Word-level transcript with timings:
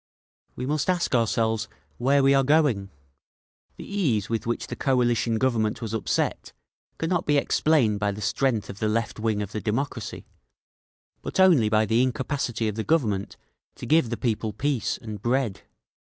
"We 0.55 0.65
must 0.65 0.89
ask 0.89 1.13
ourselves 1.13 1.67
where 1.99 2.23
we 2.23 2.33
are 2.33 2.43
going…. 2.43 2.89
The 3.77 3.85
ease 3.85 4.29
with 4.31 4.47
which 4.47 4.65
the 4.65 4.75
Coalition 4.75 5.37
Government 5.37 5.79
was 5.79 5.93
upset 5.93 6.53
cannot 6.97 7.27
be 7.27 7.37
explained 7.37 7.99
by 7.99 8.11
the 8.11 8.19
strength 8.21 8.67
of 8.67 8.79
the 8.79 8.87
left 8.87 9.19
wing 9.19 9.43
of 9.43 9.51
the 9.51 9.61
democracy, 9.61 10.25
but 11.21 11.39
only 11.39 11.69
by 11.69 11.85
the 11.85 12.01
incapacity 12.01 12.67
of 12.67 12.73
the 12.77 12.83
Government 12.83 13.37
to 13.75 13.85
give 13.85 14.09
the 14.09 14.17
people 14.17 14.53
peace 14.53 14.97
and 14.97 15.21
bread. 15.21 15.61